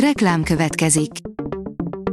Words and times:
Reklám 0.00 0.42
következik. 0.42 1.10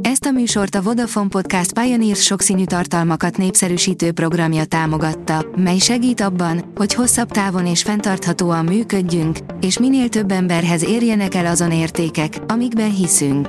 Ezt 0.00 0.24
a 0.24 0.30
műsort 0.30 0.74
a 0.74 0.82
Vodafone 0.82 1.28
Podcast 1.28 1.72
Pioneers 1.72 2.22
sokszínű 2.22 2.64
tartalmakat 2.64 3.36
népszerűsítő 3.36 4.12
programja 4.12 4.64
támogatta, 4.64 5.46
mely 5.56 5.78
segít 5.78 6.20
abban, 6.20 6.72
hogy 6.74 6.94
hosszabb 6.94 7.30
távon 7.30 7.66
és 7.66 7.82
fenntarthatóan 7.82 8.64
működjünk, 8.64 9.38
és 9.60 9.78
minél 9.78 10.08
több 10.08 10.30
emberhez 10.30 10.84
érjenek 10.84 11.34
el 11.34 11.46
azon 11.46 11.72
értékek, 11.72 12.38
amikben 12.46 12.94
hiszünk. 12.94 13.48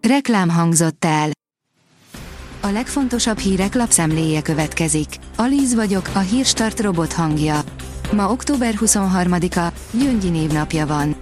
Reklám 0.00 0.50
hangzott 0.50 1.04
el. 1.04 1.30
A 2.60 2.68
legfontosabb 2.68 3.38
hírek 3.38 3.74
lapszemléje 3.74 4.42
következik. 4.42 5.08
Alíz 5.36 5.74
vagyok, 5.74 6.10
a 6.14 6.18
hírstart 6.18 6.80
robot 6.80 7.12
hangja. 7.12 7.60
Ma 8.12 8.30
október 8.30 8.74
23-a, 8.80 9.72
Gyöngyi 9.90 10.28
névnapja 10.28 10.86
van. 10.86 11.13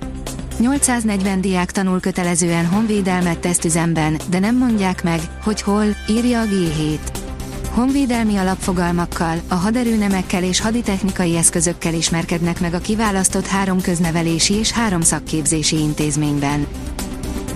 840 0.62 1.40
diák 1.40 1.70
tanul 1.70 2.00
kötelezően 2.00 2.66
honvédelmet 2.66 3.38
tesztüzemben, 3.38 4.20
de 4.30 4.38
nem 4.38 4.56
mondják 4.56 5.02
meg, 5.02 5.20
hogy 5.42 5.62
hol, 5.62 5.84
írja 6.08 6.40
a 6.40 6.44
G7. 6.44 6.98
Honvédelmi 7.70 8.36
alapfogalmakkal, 8.36 9.40
a 9.48 9.54
haderőnemekkel 9.54 10.42
és 10.42 10.60
haditechnikai 10.60 11.36
eszközökkel 11.36 11.94
ismerkednek 11.94 12.60
meg 12.60 12.74
a 12.74 12.78
kiválasztott 12.78 13.46
három 13.46 13.80
köznevelési 13.80 14.54
és 14.54 14.70
három 14.70 15.00
szakképzési 15.00 15.78
intézményben. 15.78 16.66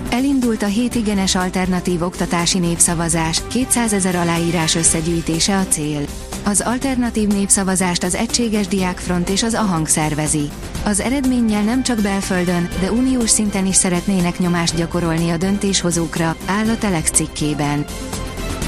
Elindult 0.09 0.63
a 0.63 0.65
hét 0.65 0.95
igenes 0.95 1.35
alternatív 1.35 2.01
oktatási 2.01 2.59
népszavazás, 2.59 3.41
200 3.47 3.93
ezer 3.93 4.15
aláírás 4.15 4.75
összegyűjtése 4.75 5.57
a 5.57 5.65
cél. 5.67 6.05
Az 6.45 6.61
alternatív 6.65 7.27
népszavazást 7.27 8.03
az 8.03 8.15
Egységes 8.15 8.67
Diákfront 8.67 9.29
és 9.29 9.43
az 9.43 9.53
AHANG 9.53 9.87
szervezi. 9.87 10.49
Az 10.85 10.99
eredménnyel 10.99 11.63
nem 11.63 11.83
csak 11.83 12.01
belföldön, 12.01 12.69
de 12.79 12.91
uniós 12.91 13.29
szinten 13.29 13.65
is 13.65 13.75
szeretnének 13.75 14.39
nyomást 14.39 14.75
gyakorolni 14.75 15.29
a 15.29 15.37
döntéshozókra, 15.37 16.35
áll 16.45 16.69
a 16.69 16.77
Telex 16.77 17.11
cikkében. 17.11 17.85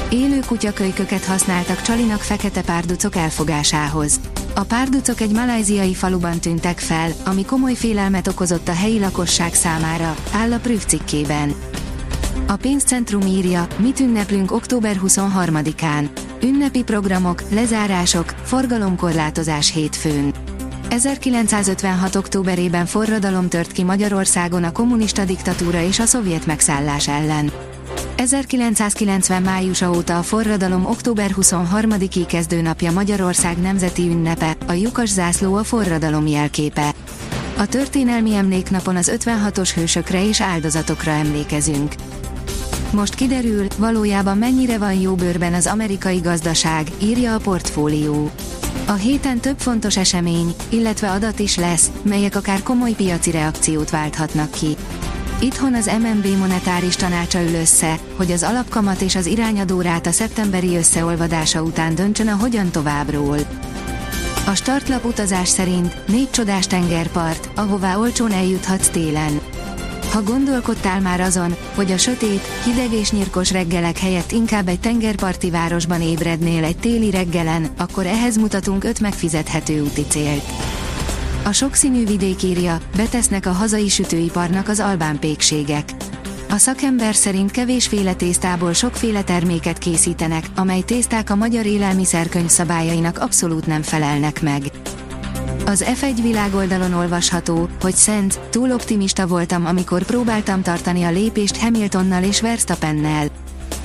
Élő 0.10 0.40
kutyakölyköket 0.48 1.26
használtak 1.26 1.82
Csalinak 1.82 2.22
fekete 2.22 2.62
párducok 2.62 3.16
elfogásához. 3.16 4.20
A 4.60 4.64
párducok 4.64 5.22
egy 5.22 5.32
malajziai 5.32 5.94
faluban 5.94 6.40
tűntek 6.40 6.80
fel, 6.80 7.12
ami 7.26 7.46
komoly 7.46 7.74
félelmet 7.74 8.28
okozott 8.28 8.68
a 8.68 8.74
helyi 8.74 9.00
lakosság 9.00 9.54
számára, 9.54 10.16
áll 10.34 10.54
a 10.54 10.60
Prüv 10.60 10.86
cikkében. 10.86 11.54
A 12.48 12.56
pénzcentrum 12.56 13.22
írja, 13.22 13.68
mit 13.78 14.00
ünneplünk 14.00 14.52
október 14.52 15.00
23-án. 15.06 16.10
Ünnepi 16.44 16.84
programok, 16.84 17.44
lezárások, 17.50 18.34
forgalomkorlátozás 18.44 19.72
hétfőn. 19.74 20.34
1956. 20.90 22.16
októberében 22.16 22.86
forradalom 22.86 23.50
tört 23.50 23.72
ki 23.72 23.84
Magyarországon 23.84 24.64
a 24.64 24.72
kommunista 24.72 25.26
diktatúra 25.26 25.82
és 25.82 26.00
a 26.00 26.06
szovjet 26.06 26.46
megszállás 26.46 27.08
ellen. 27.08 27.52
1990. 28.20 29.42
májusa 29.42 29.90
óta 29.90 30.18
a 30.18 30.24
forradalom 30.24 30.86
október 30.86 31.32
23-i 31.42 32.24
kezdőnapja 32.28 32.92
Magyarország 32.92 33.58
nemzeti 33.58 34.10
ünnepe, 34.10 34.56
a 34.68 34.72
lyukas 34.72 35.10
zászló 35.10 35.56
a 35.56 35.64
forradalom 35.64 36.28
jelképe. 36.28 36.94
A 37.58 37.66
történelmi 37.66 38.36
emléknapon 38.36 38.96
az 38.96 39.12
56-os 39.16 39.72
hősökre 39.76 40.28
és 40.28 40.42
áldozatokra 40.42 41.12
emlékezünk. 41.12 41.94
Most 42.92 43.16
kiderül, 43.16 43.68
valójában 43.78 44.38
mennyire 44.38 44.78
van 44.78 44.94
jó 44.94 45.16
bőrben 45.16 45.54
az 45.54 45.68
amerikai 45.68 46.18
gazdaság, 46.18 46.88
írja 47.02 47.34
a 47.34 47.40
portfólió. 47.40 48.32
A 48.88 48.94
héten 48.94 49.40
több 49.40 49.60
fontos 49.60 49.98
esemény, 49.98 50.56
illetve 50.70 51.12
adat 51.12 51.40
is 51.40 51.58
lesz, 51.58 51.92
melyek 52.02 52.36
akár 52.36 52.64
komoly 52.64 52.92
piaci 52.92 53.32
reakciót 53.32 53.90
válthatnak 53.90 54.52
ki. 54.52 54.76
Itthon 55.42 55.74
az 55.74 55.92
MNB 56.02 56.38
monetáris 56.38 56.96
tanácsa 56.96 57.42
ül 57.42 57.54
össze, 57.54 58.00
hogy 58.16 58.32
az 58.32 58.44
alapkamat 58.44 59.02
és 59.02 59.16
az 59.16 59.26
irányadó 59.26 59.84
a 60.04 60.12
szeptemberi 60.12 60.76
összeolvadása 60.76 61.62
után 61.62 61.96
döntsön 61.96 62.28
a 62.28 62.36
hogyan 62.36 62.72
továbbról. 62.72 63.38
A 64.48 64.56
startlap 64.56 65.06
utazás 65.06 65.48
szerint 65.48 66.08
négy 66.08 66.30
csodás 66.30 66.68
tengerpart, 66.68 67.50
ahová 67.56 67.98
olcsón 67.98 68.32
eljuthatsz 68.32 68.90
télen. 68.90 69.40
Ha 70.12 70.24
gondolkodtál 70.24 71.02
már 71.02 71.22
azon, 71.22 71.56
hogy 71.76 71.92
a 71.92 71.98
sötét, 71.98 72.48
hideg 72.64 72.94
és 72.94 73.12
nyírkos 73.12 73.52
reggelek 73.52 73.98
helyett 73.98 74.32
inkább 74.32 74.68
egy 74.68 74.80
tengerparti 74.80 75.50
városban 75.50 76.02
ébrednél 76.02 76.64
egy 76.64 76.78
téli 76.78 77.12
reggelen, 77.12 77.68
akkor 77.78 78.06
ehhez 78.06 78.38
mutatunk 78.38 78.84
öt 78.84 79.00
megfizethető 79.00 79.82
úti 79.82 80.06
célt. 80.10 80.44
A 81.44 81.52
sokszínű 81.52 82.06
vidék 82.06 82.44
írja, 82.44 82.78
betesznek 82.96 83.46
a 83.46 83.52
hazai 83.52 83.90
sütőiparnak 83.90 84.68
az 84.68 84.80
albán 84.80 85.20
pékségek. 85.20 85.90
A 86.50 86.58
szakember 86.58 87.16
szerint 87.16 87.52
kevésféle 87.52 88.14
tésztából 88.14 88.74
sokféle 88.74 89.24
terméket 89.24 89.78
készítenek, 89.78 90.46
amely 90.56 90.82
tészták 90.82 91.30
a 91.30 91.36
magyar 91.36 91.66
élelmiszerkönyv 91.66 92.50
szabályainak 92.50 93.18
abszolút 93.18 93.66
nem 93.66 93.82
felelnek 93.82 94.42
meg. 94.42 94.64
Az 95.66 95.86
F1 95.88 96.20
világoldalon 96.22 96.94
olvasható, 96.94 97.70
hogy 97.82 97.96
Szent, 97.96 98.40
túl 98.50 98.72
optimista 98.72 99.28
voltam, 99.28 99.66
amikor 99.66 100.04
próbáltam 100.04 100.62
tartani 100.62 101.04
a 101.04 101.12
lépést 101.12 101.58
Hamiltonnal 101.58 102.24
és 102.24 102.42
Verstappennel. 102.42 103.28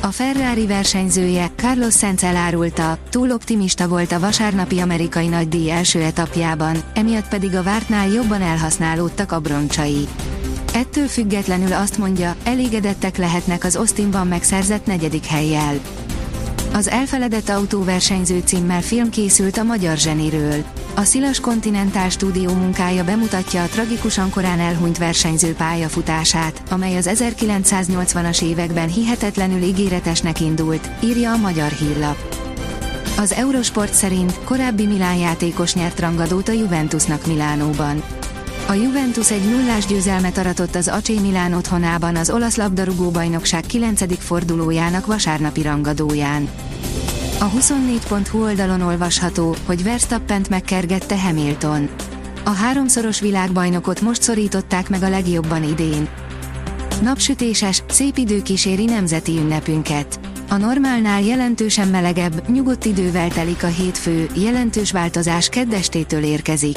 A 0.05 0.11
Ferrari 0.11 0.67
versenyzője, 0.67 1.51
Carlos 1.57 1.95
Sainz 1.95 2.23
elárulta, 2.23 2.99
túl 3.11 3.31
optimista 3.31 3.89
volt 3.89 4.13
a 4.13 4.21
vasárnapi 4.21 4.79
amerikai 4.79 5.27
nagydíj 5.27 5.71
első 5.71 6.03
etapjában, 6.03 6.77
emiatt 6.95 7.29
pedig 7.29 7.55
a 7.55 7.63
vártnál 7.63 8.09
jobban 8.09 8.43
elhasználódtak 8.43 9.33
a 9.33 9.41
broncsai. 9.41 10.09
Ettől 10.75 11.07
függetlenül 11.07 11.73
azt 11.73 11.99
mondja, 11.99 12.37
elégedettek 12.45 13.17
lehetnek 13.17 13.65
az 13.65 13.77
Austinban 13.77 14.27
megszerzett 14.27 14.87
negyedik 14.87 15.25
helyjel. 15.25 15.75
Az 16.75 16.89
elfeledett 16.89 17.49
autóversenyző 17.49 18.43
címmel 18.45 18.83
film 18.83 19.11
készült 19.11 19.57
a 19.57 19.63
magyar 19.63 19.97
zseniről. 19.97 20.65
A 20.95 21.03
Szilas 21.03 21.41
Kontinentál 21.41 22.09
stúdió 22.09 22.53
munkája 22.53 23.05
bemutatja 23.05 23.63
a 23.63 23.67
tragikusan 23.67 24.31
korán 24.31 24.61
elhunyt 24.61 24.99
versenyző 24.99 25.53
pályafutását, 25.53 26.63
amely 26.71 26.97
az 26.97 27.11
1980-as 27.13 28.43
években 28.43 28.89
hihetetlenül 28.89 29.63
ígéretesnek 29.63 30.41
indult, 30.41 30.89
írja 31.03 31.33
a 31.33 31.37
magyar 31.37 31.71
hírlap. 31.71 32.17
Az 33.19 33.33
Eurosport 33.33 33.93
szerint 33.93 34.39
korábbi 34.45 34.87
Milán 34.87 35.17
játékos 35.17 35.75
nyert 35.75 36.01
rangadót 36.01 36.49
a 36.49 36.53
Juventusnak 36.53 37.27
Milánóban. 37.27 38.03
A 38.69 38.73
Juventus 38.73 39.31
egy 39.31 39.51
nullás 39.51 39.87
győzelmet 39.87 40.39
aratott 40.39 40.75
az 40.75 40.89
AC 40.89 41.09
Milán 41.09 41.53
otthonában 41.53 42.17
az 42.17 42.31
olasz 42.31 42.57
labdarúgó 42.57 43.11
bajnokság 43.11 43.67
9. 43.67 44.19
fordulójának 44.19 45.07
vasárnapi 45.07 45.63
rangadóján. 45.63 46.49
A 47.41 47.51
24.hu 47.51 48.43
oldalon 48.43 48.81
olvasható, 48.81 49.57
hogy 49.67 49.83
Verstappent 49.83 50.49
megkergette 50.49 51.21
Hamilton. 51.21 51.89
A 52.45 52.51
háromszoros 52.51 53.21
világbajnokot 53.21 54.01
most 54.01 54.23
szorították 54.23 54.89
meg 54.89 55.03
a 55.03 55.09
legjobban 55.09 55.63
idén. 55.63 56.09
Napsütéses, 57.03 57.83
szép 57.89 58.17
idő 58.17 58.43
kíséri 58.43 58.85
nemzeti 58.85 59.33
ünnepünket. 59.37 60.21
A 60.49 60.57
normálnál 60.57 61.23
jelentősen 61.23 61.89
melegebb, 61.89 62.49
nyugodt 62.49 62.85
idővel 62.85 63.29
telik 63.29 63.63
a 63.63 63.67
hétfő, 63.67 64.29
jelentős 64.35 64.93
változás 64.93 65.49
keddestétől 65.49 66.23
érkezik. 66.23 66.77